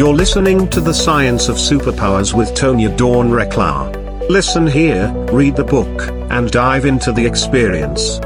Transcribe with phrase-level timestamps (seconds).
[0.00, 4.30] You're listening to The Science of Superpowers with Tonya Dawn Recla.
[4.30, 8.18] Listen here, read the book, and dive into the experience.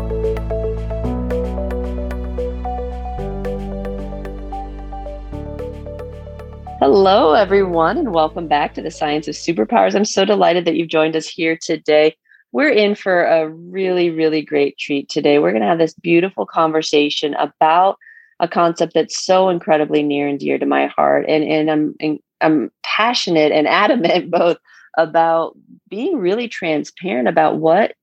[6.79, 9.97] Hello, everyone, and welcome back to the Science of Superpowers.
[9.97, 12.17] I'm so delighted that you've joined us here today.
[12.53, 15.41] We're in for a really, really great treat today.
[15.41, 17.99] We're going to have this beautiful conversation about
[18.45, 22.19] a concept that's so incredibly near and dear to my heart, and and I'm and
[22.41, 24.59] I'm passionate and adamant both
[24.97, 25.57] about
[25.89, 27.95] being really transparent about what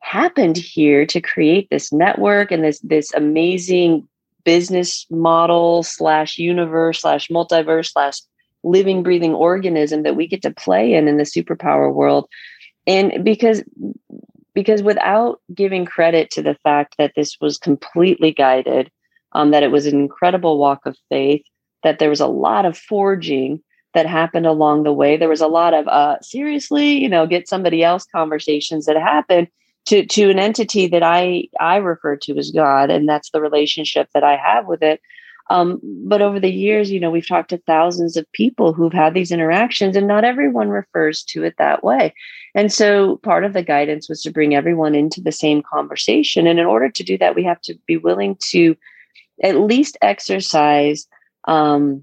[0.00, 4.06] happened here to create this network and this this amazing
[4.44, 8.20] business model slash universe slash multiverse slash
[8.62, 12.28] living breathing organism that we get to play in in the superpower world.
[12.86, 13.64] And because
[14.54, 18.90] because without giving credit to the fact that this was completely guided
[19.36, 21.44] um, that it was an incredible walk of faith
[21.82, 23.62] that there was a lot of forging
[23.94, 27.48] that happened along the way there was a lot of uh, seriously you know get
[27.48, 29.48] somebody else conversations that happened
[29.86, 34.10] to to an entity that I I refer to as God, and that's the relationship
[34.12, 35.00] that I have with it.
[35.48, 39.14] Um, but over the years, you know, we've talked to thousands of people who've had
[39.14, 42.12] these interactions, and not everyone refers to it that way.
[42.56, 46.48] And so, part of the guidance was to bring everyone into the same conversation.
[46.48, 48.76] And in order to do that, we have to be willing to
[49.42, 51.06] at least exercise
[51.44, 52.02] um,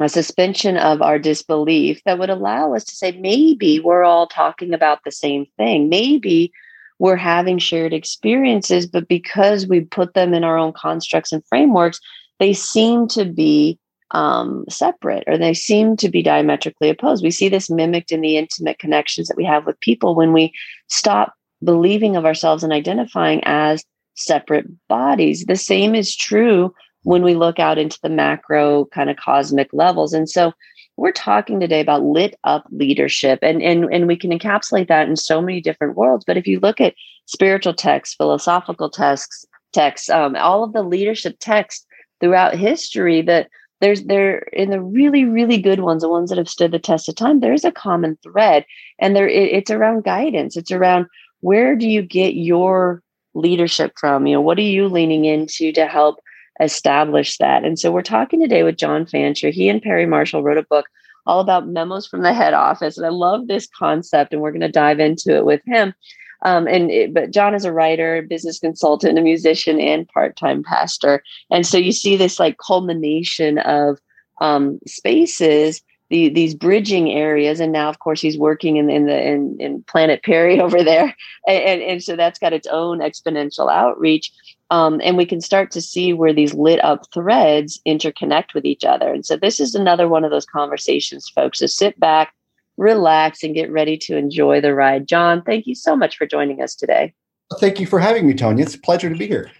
[0.00, 4.74] a suspension of our disbelief that would allow us to say, maybe we're all talking
[4.74, 5.88] about the same thing.
[5.88, 6.52] Maybe
[6.98, 12.00] we're having shared experiences, but because we put them in our own constructs and frameworks,
[12.40, 13.78] they seem to be
[14.10, 17.22] um, separate or they seem to be diametrically opposed.
[17.22, 20.52] We see this mimicked in the intimate connections that we have with people when we
[20.88, 25.44] stop believing of ourselves and identifying as separate bodies.
[25.46, 30.12] The same is true when we look out into the macro kind of cosmic levels.
[30.12, 30.52] And so
[30.96, 35.16] we're talking today about lit up leadership and, and, and we can encapsulate that in
[35.16, 36.24] so many different worlds.
[36.26, 36.94] But if you look at
[37.26, 41.84] spiritual texts, philosophical texts, texts, um, all of the leadership texts
[42.20, 43.48] throughout history that
[43.80, 47.08] there's there in the really really good ones the ones that have stood the test
[47.08, 48.64] of time there's a common thread
[48.98, 51.06] and there it, it's around guidance it's around
[51.40, 53.02] where do you get your
[53.34, 56.20] leadership from you know what are you leaning into to help
[56.60, 57.64] establish that.
[57.64, 59.50] And so we're talking today with John Fancher.
[59.50, 60.86] He and Perry Marshall wrote a book
[61.26, 62.96] all about memos from the head office.
[62.96, 65.94] And I love this concept, and we're going to dive into it with him.
[66.42, 71.22] Um, and it, but John is a writer, business consultant, a musician, and part-time pastor.
[71.50, 73.98] And so you see this like culmination of
[74.40, 79.20] um, spaces, the, these bridging areas, and now of course he's working in, in the
[79.20, 81.14] in, in Planet Perry over there,
[81.46, 84.32] and, and, and so that's got its own exponential outreach.
[84.70, 88.84] Um, and we can start to see where these lit up threads interconnect with each
[88.84, 89.12] other.
[89.12, 91.60] And so this is another one of those conversations, folks.
[91.60, 92.32] So sit back,
[92.76, 95.06] relax, and get ready to enjoy the ride.
[95.06, 97.14] John, thank you so much for joining us today.
[97.60, 98.62] Thank you for having me, Tonya.
[98.62, 99.50] It's a pleasure to be here.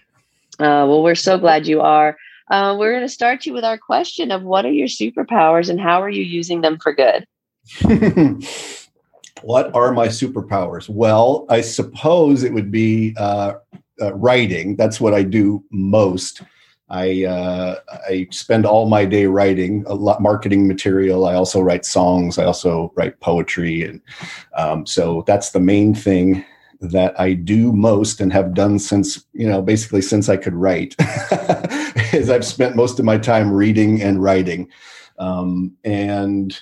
[0.59, 2.17] Uh, well, we're so glad you are.
[2.49, 5.79] Uh, we're going to start you with our question of what are your superpowers and
[5.79, 7.25] how are you using them for good?
[9.41, 10.87] what are my superpowers?
[10.87, 13.53] Well, I suppose it would be uh,
[14.01, 14.75] uh, writing.
[14.75, 16.41] That's what I do most.
[16.87, 21.25] I uh, I spend all my day writing a lot marketing material.
[21.25, 22.37] I also write songs.
[22.37, 24.01] I also write poetry, and
[24.55, 26.45] um, so that's the main thing
[26.81, 30.95] that I do most and have done since you know basically since I could write.
[32.13, 34.69] is I've spent most of my time reading and writing,
[35.19, 36.57] um, and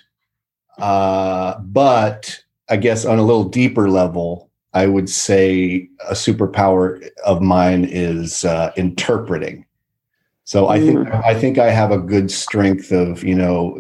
[0.77, 7.41] uh, but I guess on a little deeper level, I would say a superpower of
[7.41, 9.65] mine is uh, interpreting.
[10.45, 11.23] So I think mm.
[11.23, 13.79] I think I have a good strength of you know,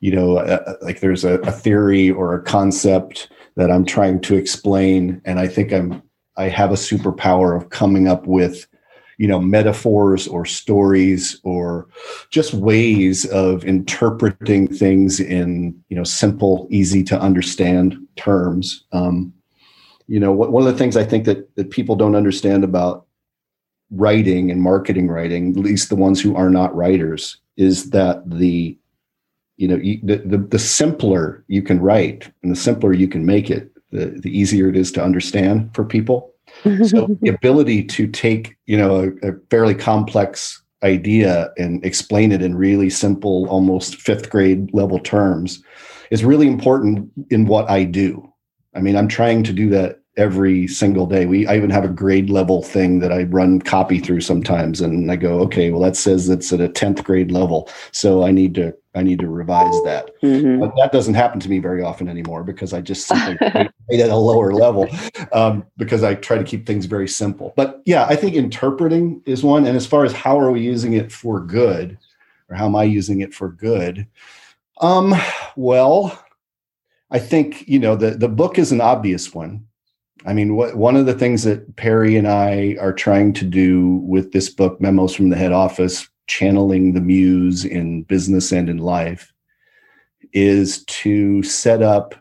[0.00, 4.20] you know, uh, uh, like there's a, a, theory or a concept that I'm trying
[4.22, 6.02] to explain, and I think I'm
[6.36, 8.66] I have a superpower of coming up with
[9.18, 11.88] you know metaphors or stories or
[12.30, 18.84] just ways of interpreting things in you know simple easy to understand terms.
[18.92, 19.32] Um,
[20.12, 23.06] you know one of the things i think that that people don't understand about
[23.90, 28.76] writing and marketing writing at least the ones who are not writers is that the
[29.62, 33.48] you know the, the, the simpler you can write and the simpler you can make
[33.48, 36.28] it the, the easier it is to understand for people.
[36.84, 42.42] So the ability to take you know a, a fairly complex idea and explain it
[42.42, 45.62] in really simple almost fifth grade level terms
[46.10, 48.28] is really important in what i do.
[48.74, 51.26] I mean, I'm trying to do that every single day.
[51.26, 55.10] We I even have a grade level thing that I run copy through sometimes, and
[55.10, 58.54] I go, okay, well that says it's at a tenth grade level, so I need
[58.56, 60.10] to I need to revise that.
[60.22, 60.60] Mm-hmm.
[60.60, 64.16] But that doesn't happen to me very often anymore because I just simply at a
[64.16, 64.86] lower level
[65.32, 67.54] um, because I try to keep things very simple.
[67.56, 70.92] But yeah, I think interpreting is one, and as far as how are we using
[70.92, 71.96] it for good,
[72.50, 74.06] or how am I using it for good?
[74.80, 75.14] Um,
[75.56, 76.22] well,
[77.10, 79.66] I think you know the the book is an obvious one
[80.24, 83.96] I mean, what, one of the things that Perry and I are trying to do
[84.04, 88.78] with this book, Memos from the Head Office, channeling the muse in business and in
[88.78, 89.32] life,
[90.32, 92.14] is to set up,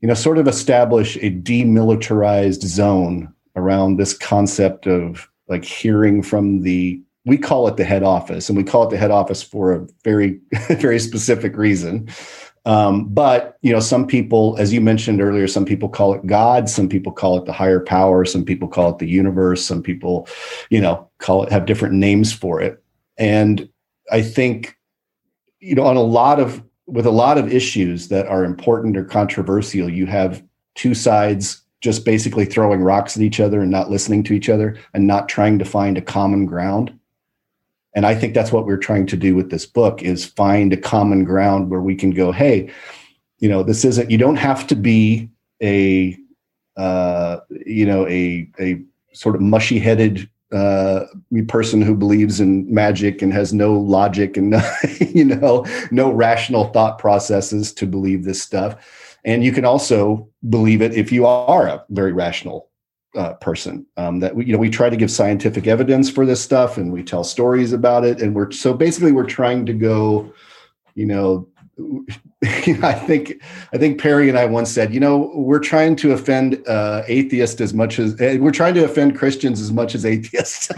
[0.00, 6.62] you know, sort of establish a demilitarized zone around this concept of like hearing from
[6.62, 9.72] the we call it the head office and we call it the head office for
[9.72, 10.40] a very
[10.78, 12.08] very specific reason
[12.68, 16.68] um, but you know, some people, as you mentioned earlier, some people call it God,
[16.68, 20.28] some people call it the higher power, some people call it the universe, some people,
[20.68, 22.84] you know, call it have different names for it.
[23.16, 23.66] And
[24.12, 24.76] I think,
[25.60, 29.04] you know, on a lot of with a lot of issues that are important or
[29.04, 30.44] controversial, you have
[30.74, 34.76] two sides just basically throwing rocks at each other and not listening to each other
[34.92, 36.97] and not trying to find a common ground
[37.94, 40.76] and i think that's what we're trying to do with this book is find a
[40.76, 42.70] common ground where we can go hey
[43.38, 45.28] you know this isn't you don't have to be
[45.62, 46.16] a
[46.76, 48.80] uh, you know a a
[49.12, 51.04] sort of mushy headed uh,
[51.46, 54.54] person who believes in magic and has no logic and
[55.00, 59.16] you know no rational thought processes to believe this stuff.
[59.24, 62.67] And you can also believe it if you are a very rational
[63.18, 66.40] uh, person um, that we, you know we try to give scientific evidence for this
[66.40, 70.32] stuff and we tell stories about it and we're so basically we're trying to go
[70.94, 71.48] you know
[72.44, 73.42] I think
[73.72, 77.60] I think Perry and I once said, you know, we're trying to offend uh, atheists
[77.60, 80.70] as much as uh, we're trying to offend Christians as much as atheists.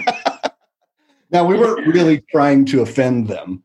[1.31, 3.63] now we weren't really trying to offend them,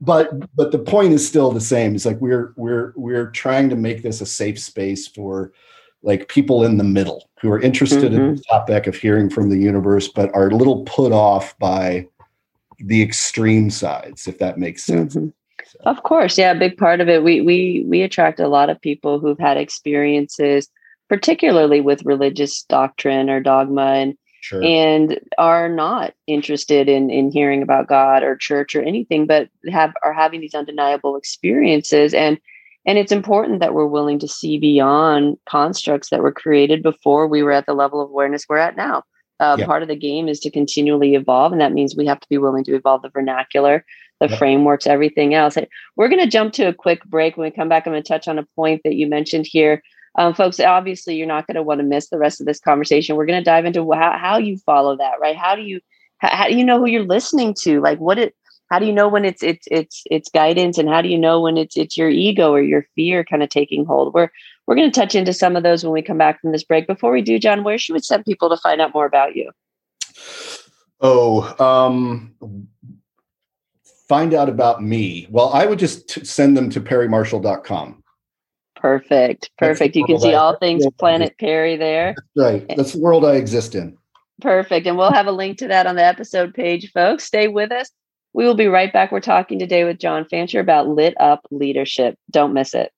[0.00, 1.94] but but the point is still the same.
[1.94, 5.52] It's like we're we're we're trying to make this a safe space for
[6.02, 8.20] like people in the middle who are interested mm-hmm.
[8.20, 12.06] in the topic of hearing from the universe, but are a little put off by
[12.78, 15.14] the extreme sides, if that makes sense.
[15.14, 15.28] Mm-hmm.
[15.64, 15.78] So.
[15.86, 17.22] Of course, yeah, a big part of it.
[17.22, 20.68] We we we attract a lot of people who've had experiences,
[21.08, 24.62] particularly with religious doctrine or dogma, and sure.
[24.62, 29.94] and are not interested in in hearing about God or church or anything, but have
[30.02, 32.38] are having these undeniable experiences and
[32.86, 37.42] and it's important that we're willing to see beyond constructs that were created before we
[37.42, 39.02] were at the level of awareness we're at now.
[39.40, 39.56] Uh.
[39.64, 42.38] Part of the game is to continually evolve, and that means we have to be
[42.38, 43.84] willing to evolve the vernacular,
[44.20, 44.38] the yep.
[44.38, 45.58] frameworks, everything else.
[45.96, 47.36] We're going to jump to a quick break.
[47.36, 49.82] When we come back, I'm going to touch on a point that you mentioned here.
[50.16, 53.16] Um, folks, obviously, you're not going to want to miss the rest of this conversation.
[53.16, 55.36] We're going to dive into how, how you follow that, right?
[55.36, 55.80] How do you
[56.18, 57.80] how, how do you know who you're listening to?
[57.80, 58.36] Like, what it
[58.72, 61.42] how do you know when it's it's it's it's guidance and how do you know
[61.42, 64.14] when it's it's your ego or your fear kind of taking hold?
[64.14, 64.30] We're
[64.66, 66.86] we're going to touch into some of those when we come back from this break.
[66.86, 69.50] Before we do john where should we send people to find out more about you?
[71.02, 72.34] Oh um
[74.08, 75.26] find out about me.
[75.28, 78.02] Well i would just t- send them to perrymarshall.com
[78.76, 79.96] perfect perfect.
[79.96, 82.14] You can see all things planet perry there.
[82.36, 82.74] That's right.
[82.74, 83.98] That's the world i exist in.
[84.40, 87.24] Perfect and we'll have a link to that on the episode page folks.
[87.24, 87.90] Stay with us
[88.32, 89.12] we will be right back.
[89.12, 92.18] We're talking today with John Fancher about lit up leadership.
[92.30, 92.92] Don't miss it.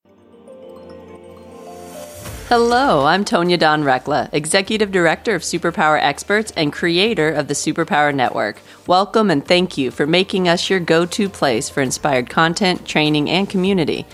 [2.48, 8.14] Hello, I'm Tonya Dawn Recla, Executive Director of Superpower Experts and creator of the Superpower
[8.14, 8.58] Network.
[8.86, 13.30] Welcome and thank you for making us your go to place for inspired content, training,
[13.30, 14.04] and community.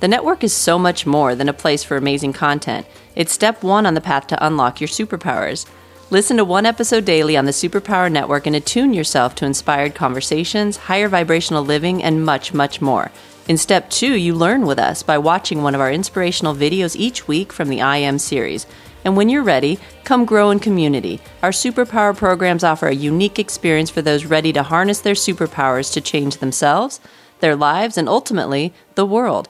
[0.00, 2.86] The network is so much more than a place for amazing content.
[3.14, 5.66] It's step one on the path to unlock your superpowers.
[6.10, 10.76] Listen to one episode daily on the Superpower Network and attune yourself to inspired conversations,
[10.76, 13.10] higher vibrational living, and much, much more.
[13.48, 17.26] In step two, you learn with us by watching one of our inspirational videos each
[17.26, 18.66] week from the I Am series.
[19.02, 21.20] And when you're ready, come grow in community.
[21.42, 26.00] Our superpower programs offer a unique experience for those ready to harness their superpowers to
[26.02, 27.00] change themselves,
[27.40, 29.48] their lives, and ultimately, the world.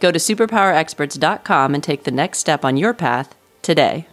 [0.00, 4.06] Go to superpowerexperts.com and take the next step on your path today.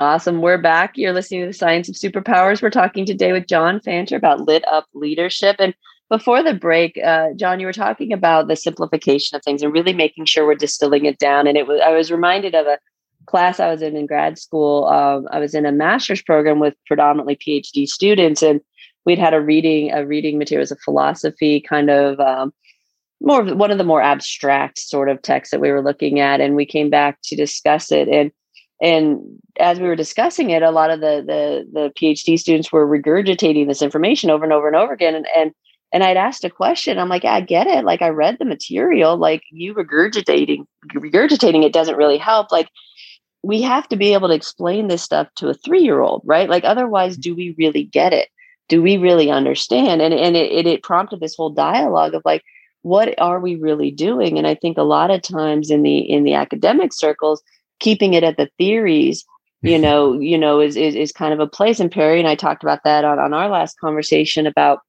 [0.00, 0.42] Awesome.
[0.42, 0.92] We're back.
[0.96, 2.62] You're listening to the Science of Superpowers.
[2.62, 5.56] We're talking today with John Fancher about lit up leadership.
[5.58, 5.74] And
[6.08, 9.92] before the break, uh, John, you were talking about the simplification of things and really
[9.92, 11.48] making sure we're distilling it down.
[11.48, 12.78] And it was I was reminded of a
[13.26, 14.86] class I was in in grad school.
[14.86, 18.60] Um, I was in a master's program with predominantly PhD students, and
[19.04, 22.54] we'd had a reading a reading materials of philosophy kind of um,
[23.20, 26.40] more of one of the more abstract sort of texts that we were looking at,
[26.40, 28.06] and we came back to discuss it.
[28.06, 28.30] And
[28.80, 29.20] and
[29.58, 33.66] as we were discussing it, a lot of the the the PhD students were regurgitating
[33.66, 35.14] this information over and over and over again.
[35.14, 35.52] And and
[35.92, 36.98] and I'd asked a question.
[36.98, 37.84] I'm like, yeah, I get it.
[37.84, 39.16] Like I read the material.
[39.16, 42.52] Like you regurgitating regurgitating it doesn't really help.
[42.52, 42.68] Like
[43.42, 46.48] we have to be able to explain this stuff to a three year old, right?
[46.48, 48.28] Like otherwise, do we really get it?
[48.68, 50.02] Do we really understand?
[50.02, 52.44] And and it, it it prompted this whole dialogue of like,
[52.82, 54.38] what are we really doing?
[54.38, 57.42] And I think a lot of times in the in the academic circles,
[57.80, 59.24] keeping it at the theories
[59.62, 59.82] you mm-hmm.
[59.82, 61.80] know you know is, is is kind of a place.
[61.80, 64.80] And perry and i talked about that on, on our last conversation about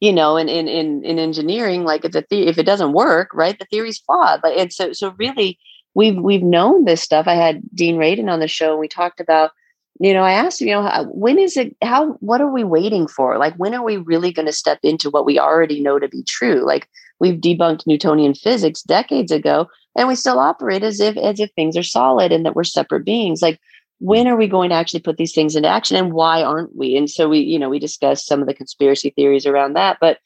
[0.00, 3.30] you know in in in, in engineering like if the, the if it doesn't work
[3.34, 4.42] right the theory's flawed.
[4.42, 5.58] Like and so so really
[5.94, 7.26] we've we've known this stuff.
[7.26, 9.52] I had dean radin on the show and we talked about
[10.00, 12.64] you know i asked him you know how, when is it how what are we
[12.64, 13.38] waiting for?
[13.38, 16.24] Like when are we really going to step into what we already know to be
[16.24, 16.64] true?
[16.66, 16.88] Like
[17.20, 21.76] we've debunked newtonian physics decades ago and we still operate as if as if things
[21.76, 23.42] are solid and that we're separate beings.
[23.42, 23.60] Like
[23.98, 26.96] when are we going to actually put these things into action and why aren't we?
[26.96, 30.18] And so we you know we discussed some of the conspiracy theories around that but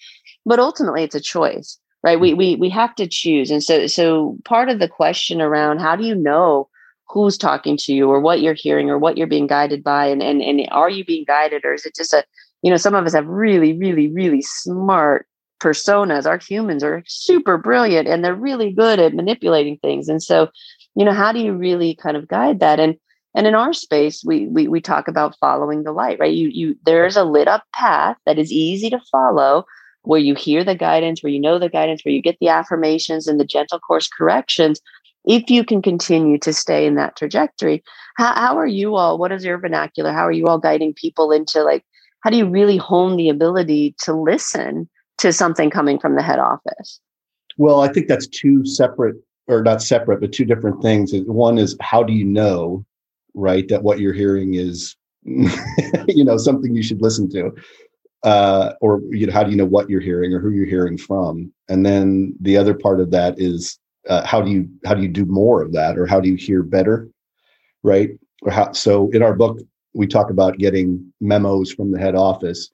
[0.47, 2.21] but ultimately it's a choice right?
[2.21, 3.51] We we we have to choose.
[3.51, 6.69] And so so part of the question around how do you know
[7.09, 10.23] who's talking to you or what you're hearing or what you're being guided by and
[10.23, 12.23] and, and are you being guided or is it just a
[12.63, 15.27] you know some of us have really really really smart
[15.65, 20.11] personas our humans are super brilliant and they're really good at manipulating things.
[20.11, 20.51] And so
[20.95, 22.79] you know how do you really kind of guide that?
[22.79, 22.97] And
[23.35, 26.35] and in our space we we, we talk about following the light right?
[26.35, 29.65] You you there's a lit up path that is easy to follow
[30.03, 33.27] where you hear the guidance where you know the guidance where you get the affirmations
[33.27, 34.83] and the gentle course corrections.
[35.25, 37.83] If you can continue to stay in that trajectory
[38.17, 40.13] how, how are you all what is your vernacular?
[40.13, 41.85] How are you all guiding people into like
[42.23, 46.39] how do you really hone the ability to listen to something coming from the head
[46.39, 47.01] office?
[47.57, 49.17] Well, I think that's two separate,
[49.47, 51.13] or not separate, but two different things.
[51.15, 52.85] One is how do you know,
[53.35, 57.53] right, that what you're hearing is, you know, something you should listen to,
[58.25, 60.99] uh, or you know, how do you know what you're hearing or who you're hearing
[60.99, 61.53] from?
[61.69, 63.79] And then the other part of that is
[64.09, 66.35] uh, how do you how do you do more of that, or how do you
[66.35, 67.09] hear better,
[67.83, 68.11] right?
[68.43, 68.73] Or how?
[68.73, 69.61] So in our book,
[69.95, 72.71] we talk about getting memos from the head office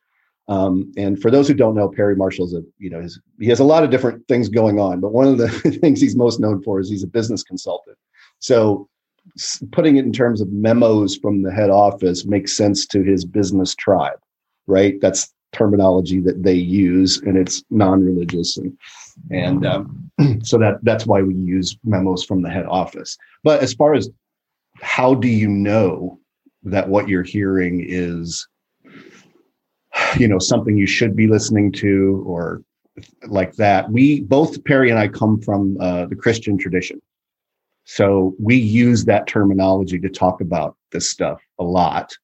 [0.50, 3.61] um, and for those who don't know, Perry Marshall's a you know his, he has
[3.61, 5.49] a lot of different things going on, but one of the
[5.80, 7.97] things he's most known for is he's a business consultant.
[8.40, 8.88] So
[9.71, 13.76] putting it in terms of memos from the head office makes sense to his business
[13.76, 14.19] tribe,
[14.66, 15.00] right?
[15.00, 18.76] That's terminology that they use, and it's non-religious, and
[19.30, 20.11] and um,
[20.42, 23.16] so that that's why we use memos from the head office.
[23.45, 24.11] But as far as
[24.80, 26.19] how do you know
[26.64, 28.49] that what you're hearing is
[30.19, 32.62] you know something you should be listening to or
[33.29, 37.00] like that we both perry and i come from uh, the christian tradition
[37.85, 42.17] so we use that terminology to talk about this stuff a lot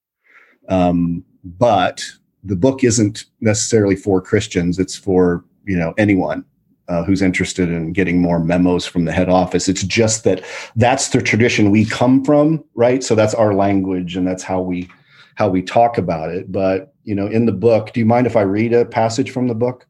[0.69, 2.05] um, but
[2.45, 6.45] the book isn't necessarily for christians it's for you know anyone
[6.89, 9.69] uh, who's interested in getting more memos from the head office.
[9.69, 10.45] It's just that
[10.77, 13.03] that's the tradition we come from, right?
[13.03, 14.89] So that's our language and that's how we
[15.35, 16.51] how we talk about it.
[16.51, 19.47] But you know, in the book, do you mind if I read a passage from
[19.47, 19.87] the book?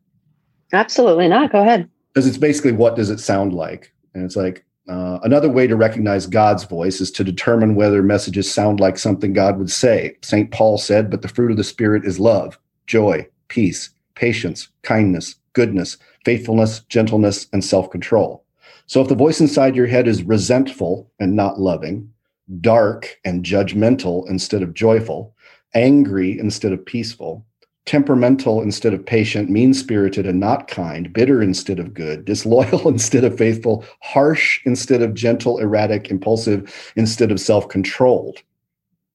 [0.73, 1.50] Absolutely not.
[1.50, 1.88] Go ahead.
[2.12, 5.76] Because it's basically what does it sound like, and it's like uh, another way to
[5.76, 10.16] recognize God's voice is to determine whether messages sound like something God would say.
[10.23, 10.50] St.
[10.52, 15.96] Paul said, But the fruit of the Spirit is love, joy, peace, patience, kindness, goodness,
[16.25, 18.44] faithfulness, gentleness, and self control.
[18.87, 22.12] So if the voice inside your head is resentful and not loving,
[22.61, 25.35] dark and judgmental instead of joyful,
[25.75, 27.44] angry instead of peaceful,
[27.85, 33.25] temperamental instead of patient, mean spirited and not kind, bitter instead of good, disloyal instead
[33.25, 38.42] of faithful, harsh instead of gentle, erratic, impulsive instead of self controlled,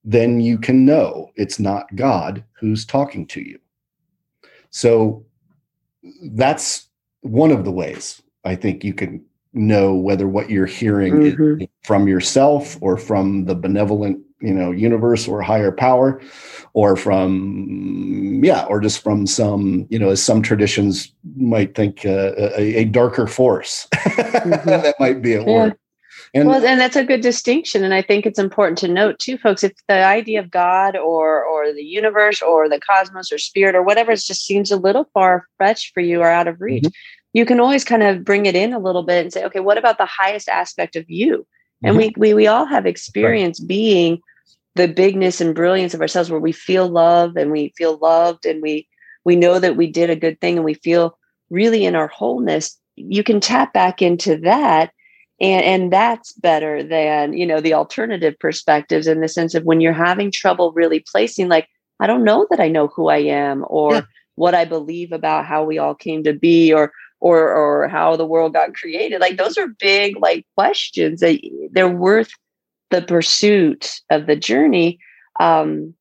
[0.03, 3.60] then you can know it's not God who's talking to you.
[4.72, 5.25] So
[6.24, 6.88] that's
[7.22, 11.62] one of the ways I think you can know whether what you're hearing mm-hmm.
[11.62, 16.21] is from yourself or from the benevolent you know universe or higher power
[16.74, 22.31] or from yeah or just from some you know as some traditions might think uh,
[22.38, 24.69] a, a, darker force mm-hmm.
[24.69, 25.53] that might be at yeah.
[25.53, 25.77] work
[26.33, 29.38] and, well, and that's a good distinction, and I think it's important to note too,
[29.38, 29.65] folks.
[29.65, 33.83] If the idea of God or or the universe or the cosmos or spirit or
[33.83, 37.45] whatever just seems a little far fetched for you or out of reach, mm-hmm you
[37.45, 39.98] can always kind of bring it in a little bit and say, okay, what about
[39.98, 41.45] the highest aspect of you?
[41.83, 42.19] And mm-hmm.
[42.19, 43.67] we, we we all have experience right.
[43.67, 44.21] being
[44.75, 48.61] the bigness and brilliance of ourselves where we feel love and we feel loved and
[48.61, 48.87] we
[49.23, 51.17] we know that we did a good thing and we feel
[51.49, 54.91] really in our wholeness you can tap back into that
[55.39, 59.81] and and that's better than you know the alternative perspectives in the sense of when
[59.81, 61.67] you're having trouble really placing like
[61.99, 64.01] i don't know that i know who i am or yeah.
[64.35, 68.25] what i believe about how we all came to be or or or how the
[68.25, 71.39] world got created like those are big like questions that
[71.71, 72.31] they're worth
[72.91, 75.00] the pursuit of the journey
[75.39, 75.93] um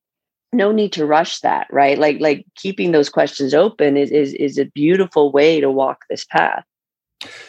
[0.53, 4.59] no need to rush that right like like keeping those questions open is is is
[4.59, 6.65] a beautiful way to walk this path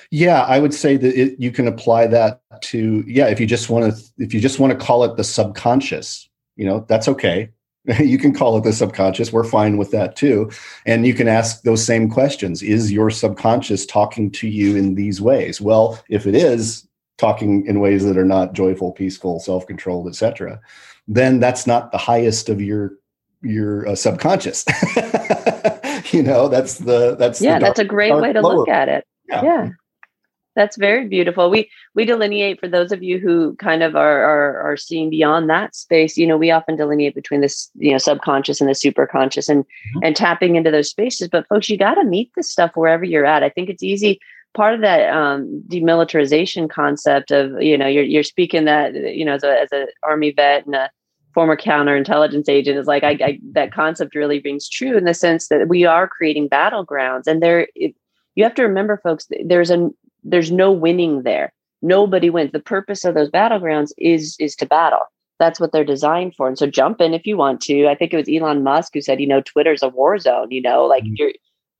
[0.09, 3.27] yeah, I would say that it, you can apply that to yeah.
[3.27, 6.65] If you just want to, if you just want to call it the subconscious, you
[6.65, 7.49] know, that's okay.
[7.99, 9.31] you can call it the subconscious.
[9.31, 10.51] We're fine with that too.
[10.85, 12.61] And you can ask those same questions.
[12.61, 15.59] Is your subconscious talking to you in these ways?
[15.59, 16.87] Well, if it is
[17.21, 20.59] talking in ways that are not joyful, peaceful, self-controlled, etc.,
[21.07, 22.93] then that's not the highest of your
[23.41, 24.65] your uh, subconscious.
[26.11, 28.57] you know, that's the that's yeah, the dark, that's a great way to lower.
[28.57, 29.43] look at it yeah.
[29.43, 29.69] yeah.
[30.53, 31.49] That's very beautiful.
[31.49, 35.49] We we delineate for those of you who kind of are, are are seeing beyond
[35.49, 36.17] that space.
[36.17, 39.99] You know, we often delineate between this, you know, subconscious and the superconscious, and mm-hmm.
[40.03, 41.29] and tapping into those spaces.
[41.29, 43.43] But folks, you got to meet this stuff wherever you're at.
[43.43, 44.19] I think it's easy.
[44.53, 49.33] Part of that um, demilitarization concept of you know you're you're speaking that you know
[49.33, 50.89] as a as an army vet and a
[51.33, 55.47] former counterintelligence agent is like I, I, that concept really rings true in the sense
[55.47, 57.95] that we are creating battlegrounds and there it,
[58.35, 59.89] you have to remember folks there's a
[60.23, 61.53] there's no winning there.
[61.81, 62.51] Nobody wins.
[62.51, 65.05] The purpose of those battlegrounds is is to battle.
[65.39, 66.47] That's what they're designed for.
[66.47, 67.87] And so jump in if you want to.
[67.87, 70.61] I think it was elon musk who said you know twitter's a war zone you
[70.61, 71.15] know like mm-hmm.
[71.17, 71.31] you're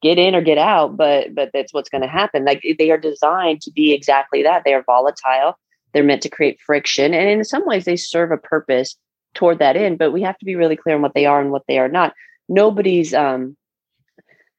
[0.02, 2.46] get in or get out but but that's what's going to happen.
[2.46, 4.64] Like they are designed to be exactly that.
[4.64, 5.58] They are volatile.
[5.94, 8.96] They're meant to create friction and in some ways they serve a purpose
[9.34, 11.52] toward that end but we have to be really clear on what they are and
[11.52, 12.14] what they are not.
[12.50, 13.56] Nobody's um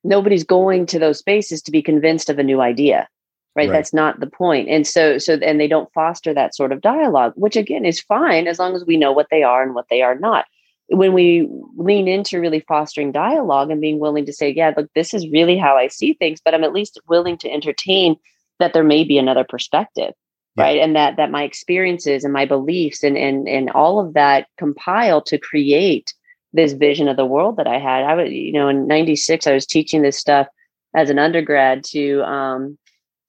[0.04, 3.08] nobody's going to those spaces to be convinced of a new idea
[3.54, 3.68] right?
[3.68, 3.72] right?
[3.72, 4.68] that's not the point.
[4.68, 8.46] And so so and they don't foster that sort of dialogue which again is fine
[8.46, 10.46] as long as we know what they are and what they are not
[10.92, 15.14] when we lean into really fostering dialogue and being willing to say yeah look this
[15.14, 18.16] is really how i see things but i'm at least willing to entertain
[18.58, 20.12] that there may be another perspective
[20.56, 20.64] yeah.
[20.64, 24.46] right and that that my experiences and my beliefs and and and all of that
[24.58, 26.12] compile to create
[26.52, 28.04] this vision of the world that I had.
[28.04, 30.46] I was, you know, in 96, I was teaching this stuff
[30.94, 32.78] as an undergrad to um,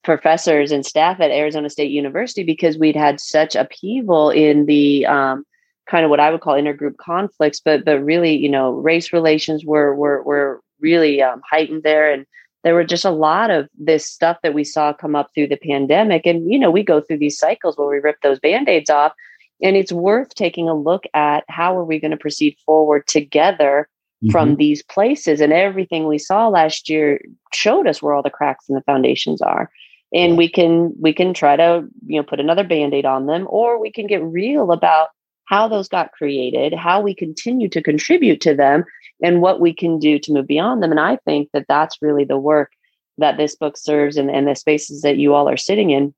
[0.03, 5.45] professors and staff at Arizona State University because we'd had such upheaval in the um,
[5.89, 9.65] kind of what I would call intergroup conflicts, but but really, you know, race relations
[9.65, 12.25] were were were really um, heightened there, and
[12.63, 15.57] there were just a lot of this stuff that we saw come up through the
[15.57, 16.25] pandemic.
[16.25, 19.13] And you know, we go through these cycles where we rip those band aids off,
[19.61, 23.87] and it's worth taking a look at how are we going to proceed forward together
[24.23, 24.31] mm-hmm.
[24.31, 27.21] from these places and everything we saw last year
[27.53, 29.69] showed us where all the cracks in the foundations are
[30.13, 33.79] and we can we can try to you know put another band-aid on them or
[33.79, 35.09] we can get real about
[35.45, 38.84] how those got created how we continue to contribute to them
[39.21, 42.23] and what we can do to move beyond them and i think that that's really
[42.23, 42.71] the work
[43.19, 46.13] that this book serves and, and the spaces that you all are sitting in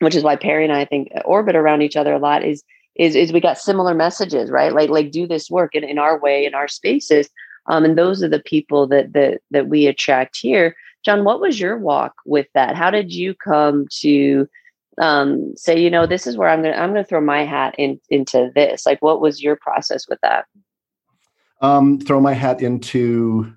[0.00, 2.62] which is why Perry and I, I think orbit around each other a lot is
[2.96, 4.72] is is we got similar messages, right?
[4.72, 7.28] Like like do this work in, in our way in our spaces.
[7.68, 10.76] Um, and those are the people that that that we attract here.
[11.04, 12.74] John, what was your walk with that?
[12.74, 14.48] How did you come to
[15.00, 18.00] um, say, you know, this is where I'm gonna I'm gonna throw my hat in
[18.08, 18.86] into this?
[18.86, 20.46] Like, what was your process with that?
[21.60, 23.52] Um, throw my hat into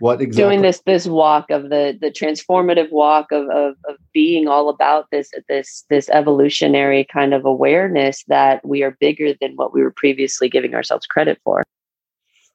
[0.00, 4.48] what exactly doing this this walk of the the transformative walk of, of of being
[4.48, 9.72] all about this this this evolutionary kind of awareness that we are bigger than what
[9.74, 11.62] we were previously giving ourselves credit for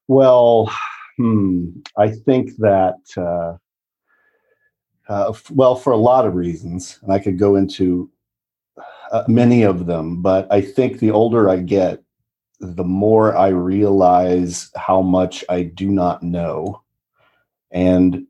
[0.07, 0.71] well
[1.17, 3.55] hmm, i think that uh,
[5.07, 8.09] uh, well for a lot of reasons and i could go into
[9.11, 12.01] uh, many of them but i think the older i get
[12.59, 16.81] the more i realize how much i do not know
[17.71, 18.25] and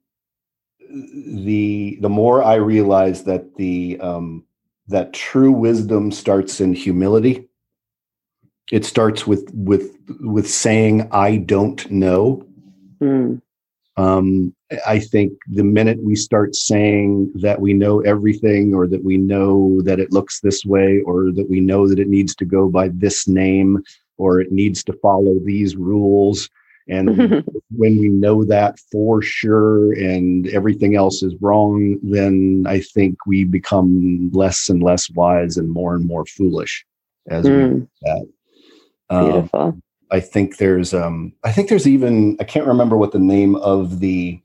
[0.89, 4.43] the the more I realize that the um,
[4.87, 7.47] that true wisdom starts in humility.
[8.71, 12.45] It starts with with with saying I don't know.
[13.01, 13.41] Mm.
[13.97, 14.53] Um,
[14.85, 19.81] I think the minute we start saying that we know everything, or that we know
[19.83, 22.89] that it looks this way, or that we know that it needs to go by
[22.89, 23.81] this name,
[24.17, 26.49] or it needs to follow these rules,
[26.87, 27.09] and
[27.75, 33.43] when we know that for sure and everything else is wrong, then I think we
[33.43, 36.85] become less and less wise and more and more foolish
[37.29, 37.49] as mm.
[37.49, 38.27] we do that.
[39.09, 39.81] Um, Beautiful.
[40.11, 43.99] I think there's um I think there's even I can't remember what the name of
[43.99, 44.39] the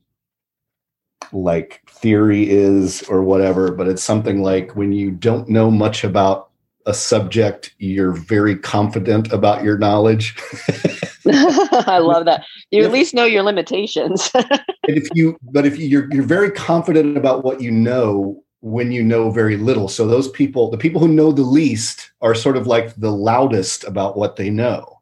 [1.33, 6.51] like theory is or whatever, but it's something like when you don't know much about
[6.87, 10.35] a subject, you're very confident about your knowledge.
[11.27, 12.45] I love that.
[12.71, 14.31] You at least know your limitations.
[14.85, 19.31] if you, but if you're you're very confident about what you know when you know
[19.31, 19.89] very little.
[19.89, 23.85] So those people, the people who know the least, are sort of like the loudest
[23.85, 25.00] about what they know.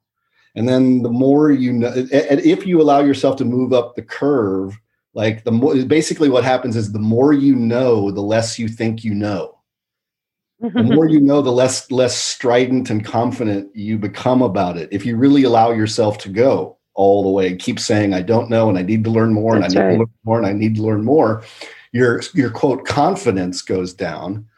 [0.59, 4.03] And then the more you know, and if you allow yourself to move up the
[4.03, 4.79] curve,
[5.15, 9.05] like the more, basically what happens is the more you know, the less you think
[9.05, 9.59] you know.
[10.61, 15.07] The more you know the less less strident and confident you become about it if
[15.07, 18.69] you really allow yourself to go all the way and keep saying i don't know
[18.69, 20.53] and i need to learn more That's and i need to learn more and i
[20.53, 21.45] need to learn more
[21.93, 24.49] your your quote confidence goes down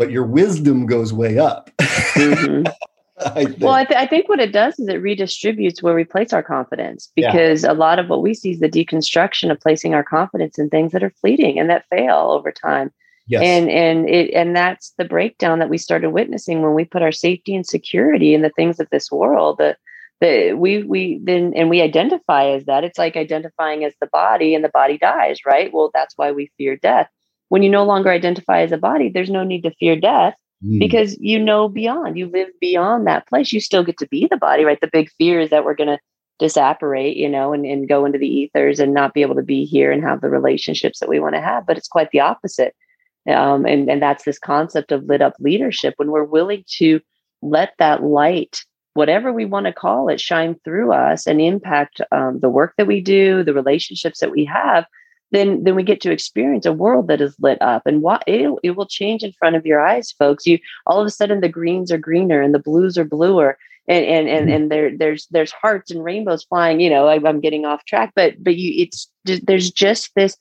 [0.00, 1.70] but your wisdom goes way up.
[1.78, 2.62] Mm-hmm.
[3.36, 6.32] I well I, th- I, think what it does is it redistributes where we place
[6.32, 7.72] our confidence because yeah.
[7.72, 10.92] a lot of what we see is the deconstruction of placing our confidence in things
[10.92, 12.90] that are fleeting and that fail over time
[13.30, 13.42] Yes.
[13.44, 17.12] And and it and that's the breakdown that we started witnessing when we put our
[17.12, 19.58] safety and security in the things of this world.
[19.58, 19.76] The
[20.20, 22.82] the we we then and we identify as that.
[22.82, 25.72] It's like identifying as the body and the body dies, right?
[25.72, 27.08] Well, that's why we fear death.
[27.50, 30.78] When you no longer identify as a body, there's no need to fear death mm.
[30.78, 32.18] because you know beyond.
[32.18, 33.52] You live beyond that place.
[33.52, 34.80] You still get to be the body, right?
[34.80, 35.98] The big fear is that we're gonna
[36.38, 39.64] disapparate, you know, and, and go into the ethers and not be able to be
[39.64, 41.66] here and have the relationships that we want to have.
[41.66, 42.74] But it's quite the opposite
[43.28, 47.00] um, and, and that's this concept of lit up leadership when we're willing to
[47.42, 52.40] let that light, whatever we want to call it, shine through us and impact um,
[52.40, 54.84] the work that we do, the relationships that we have.
[55.32, 58.50] Then, then we get to experience a world that is lit up, and what it,
[58.62, 60.46] it will change in front of your eyes, folks.
[60.46, 64.04] You all of a sudden the greens are greener and the blues are bluer, and
[64.04, 64.54] and and, mm-hmm.
[64.54, 66.80] and there there's there's hearts and rainbows flying.
[66.80, 70.36] You know, I, I'm getting off track, but but you it's there's just this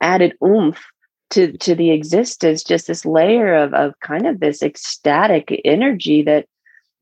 [0.00, 0.82] added oomph
[1.30, 6.46] to to the existence just this layer of of kind of this ecstatic energy that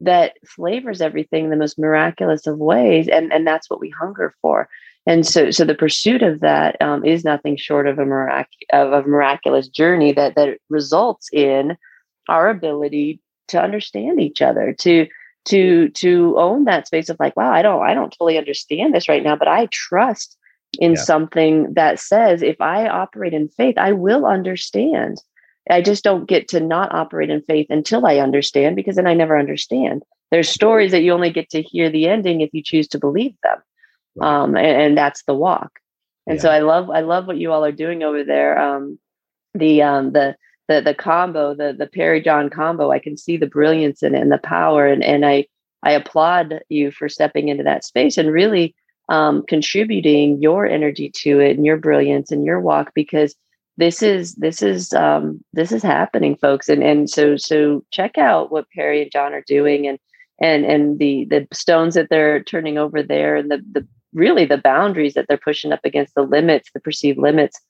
[0.01, 4.33] that flavors everything in the most miraculous of ways and and that's what we hunger
[4.41, 4.69] for
[5.07, 8.93] and so so the pursuit of that um, is nothing short of a mirac- of
[8.93, 11.77] a miraculous journey that that results in
[12.29, 15.07] our ability to understand each other to
[15.47, 19.09] to to own that space of like wow i don't i don't totally understand this
[19.09, 20.37] right now but i trust
[20.79, 21.01] in yeah.
[21.01, 25.19] something that says if I operate in faith, I will understand.
[25.69, 29.15] I just don't get to not operate in faith until I understand because then I
[29.15, 30.03] never understand.
[30.31, 33.35] There's stories that you only get to hear the ending if you choose to believe
[33.43, 33.59] them.
[34.21, 35.79] Um, and, and, that's the walk.
[36.27, 36.43] And yeah.
[36.43, 38.59] so I love I love what you all are doing over there.
[38.59, 38.99] Um,
[39.55, 40.37] the um, the
[40.69, 44.21] the the combo, the the Perry John combo, I can see the brilliance in it
[44.21, 45.47] and the power and and I
[45.83, 48.75] I applaud you for stepping into that space and really
[49.09, 53.35] um, contributing your energy to it and your brilliance and your walk because
[53.77, 58.53] this is this is um, this is happening folks and and so so check out
[58.53, 59.99] what perry and john are doing and
[60.41, 64.59] and and the the stones that they're turning over there and the the really the
[64.59, 67.61] boundaries that they're pushing up against the limits the perceived limits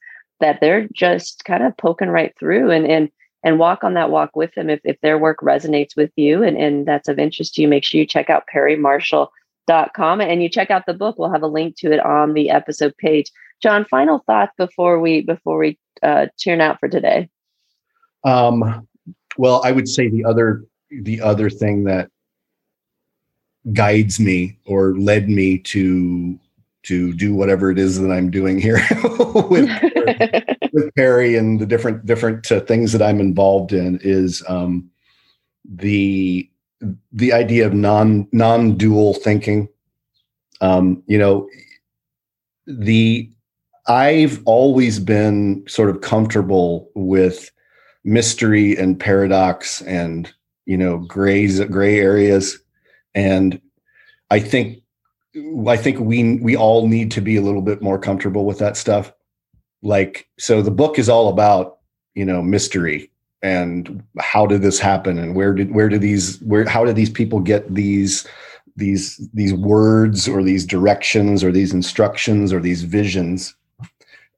[0.40, 3.11] that they're just kind of poking right through and and
[3.42, 4.68] and walk on that walk with them.
[4.68, 7.85] If, if their work resonates with you and, and that's of interest to you make
[7.85, 9.33] sure you check out perry marshall
[9.94, 11.16] com and you check out the book.
[11.16, 13.31] We'll have a link to it on the episode page.
[13.62, 17.29] John final thoughts before we before we uh, tune out for today?
[18.24, 18.87] Um,
[19.37, 22.11] well i would say the other the other thing that
[23.73, 26.38] guides me or led me to
[26.83, 28.81] to do whatever it is that i'm doing here
[29.51, 29.68] with,
[30.73, 34.90] with perry and the different different uh, things that i'm involved in is um,
[35.64, 36.49] the
[37.12, 39.68] the idea of non non dual thinking.
[40.61, 41.49] Um, you know,
[42.66, 43.31] the
[43.87, 47.51] I've always been sort of comfortable with
[48.05, 50.33] mystery and paradox and
[50.66, 52.59] you know grays gray areas,
[53.14, 53.61] and
[54.31, 54.83] I think
[55.66, 58.77] I think we we all need to be a little bit more comfortable with that
[58.77, 59.12] stuff.
[59.83, 61.79] Like so, the book is all about
[62.14, 63.11] you know mystery
[63.42, 67.11] and how did this happen and where did where did these where how did these
[67.11, 68.27] people get these
[68.77, 73.55] these these words or these directions or these instructions or these visions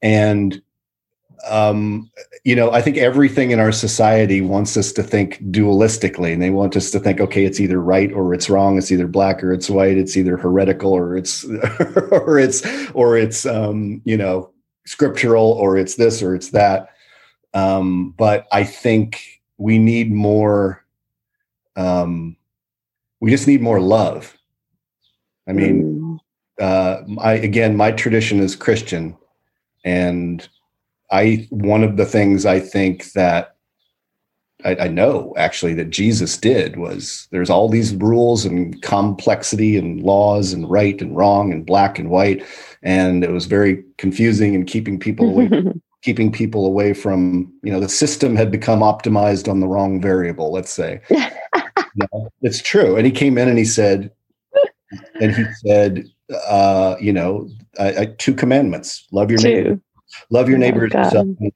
[0.02, 0.62] and
[1.48, 2.10] um,
[2.44, 6.50] you know i think everything in our society wants us to think dualistically and they
[6.50, 9.52] want us to think okay it's either right or it's wrong it's either black or
[9.52, 11.44] it's white it's either heretical or it's
[12.12, 14.50] or it's or it's um, you know
[14.86, 16.92] scriptural or it's this or it's that
[17.54, 20.84] um, but I think we need more.
[21.76, 22.36] Um,
[23.20, 24.36] we just need more love.
[25.48, 26.18] I mean,
[26.60, 26.62] mm.
[26.62, 29.16] uh, I again, my tradition is Christian,
[29.84, 30.46] and
[31.12, 33.54] I one of the things I think that
[34.64, 40.02] I, I, know actually that Jesus did was there's all these rules and complexity and
[40.02, 42.44] laws and right and wrong and black and white,
[42.82, 45.50] and it was very confusing and keeping people away,
[46.02, 50.50] keeping people away from you know the system had become optimized on the wrong variable.
[50.50, 51.00] Let's say
[52.40, 54.12] it's true, and he came in and he said,
[55.20, 56.04] and he said,
[56.46, 59.48] uh, you know, I, I, two commandments: love your two.
[59.48, 59.80] neighbor
[60.30, 60.88] love your neighbor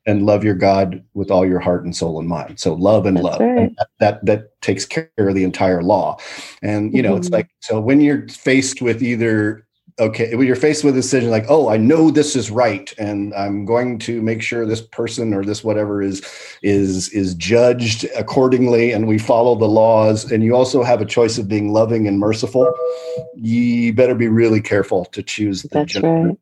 [0.07, 2.59] and love your God with all your heart and soul and mind.
[2.61, 3.41] So love and That's love.
[3.41, 3.59] Right.
[3.59, 6.19] And that, that, that takes care of the entire law.
[6.63, 7.19] And you know, mm-hmm.
[7.19, 9.67] it's like so when you're faced with either
[9.99, 13.33] okay, when you're faced with a decision like, oh, I know this is right, and
[13.35, 16.23] I'm going to make sure this person or this whatever is
[16.63, 21.39] is is judged accordingly, and we follow the laws, and you also have a choice
[21.39, 22.73] of being loving and merciful,
[23.35, 26.37] you better be really careful to choose the That's right.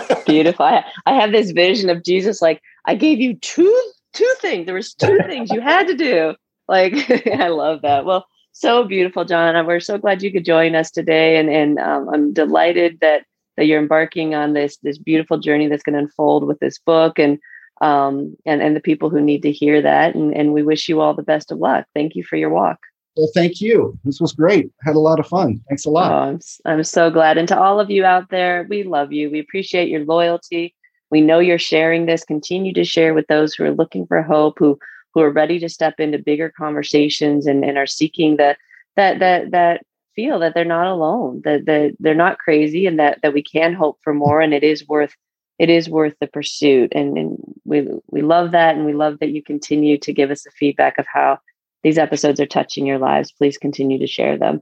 [0.34, 0.66] Beautiful.
[0.66, 4.66] I, I have this vision of Jesus like, I gave you two two things.
[4.66, 6.34] There was two things you had to do.
[6.66, 6.94] Like,
[7.26, 8.04] I love that.
[8.04, 9.66] Well, so beautiful, John.
[9.66, 13.24] We're so glad you could join us today, and and um, I'm delighted that
[13.56, 17.18] that you're embarking on this this beautiful journey that's going to unfold with this book,
[17.18, 17.38] and
[17.80, 20.16] um, and and the people who need to hear that.
[20.16, 21.86] And and we wish you all the best of luck.
[21.94, 22.78] Thank you for your walk.
[23.16, 23.96] Well, thank you.
[24.04, 24.70] This was great.
[24.82, 25.60] had a lot of fun.
[25.68, 26.10] Thanks a lot.
[26.10, 27.38] Oh, I'm, I'm so glad.
[27.38, 29.30] And to all of you out there, we love you.
[29.30, 30.74] We appreciate your loyalty.
[31.10, 32.24] We know you're sharing this.
[32.24, 34.78] Continue to share with those who are looking for hope, who
[35.12, 38.56] who are ready to step into bigger conversations and, and are seeking the
[38.96, 39.82] that that that
[40.16, 43.74] feel that they're not alone, that that they're not crazy and that that we can
[43.74, 45.14] hope for more and it is worth
[45.60, 46.92] it is worth the pursuit.
[46.94, 50.42] And, and we we love that and we love that you continue to give us
[50.42, 51.38] the feedback of how
[51.84, 53.30] these episodes are touching your lives.
[53.30, 54.60] Please continue to share them.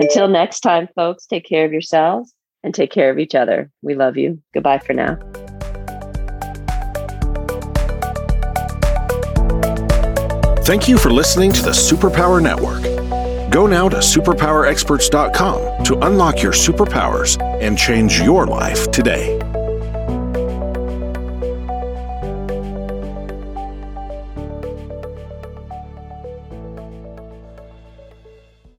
[0.00, 3.70] Until next time, folks, take care of yourselves and take care of each other.
[3.80, 4.42] We love you.
[4.52, 5.16] Goodbye for now.
[10.64, 12.82] Thank you for listening to the Superpower Network.
[13.50, 19.38] Go now to superpowerexperts.com to unlock your superpowers and change your life today.